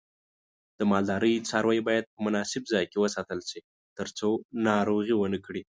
[0.77, 3.59] د مالدارۍ څاروی باید په مناسب ځای کې وساتل شي
[3.97, 4.29] ترڅو
[4.67, 5.61] ناروغي ونه کړي.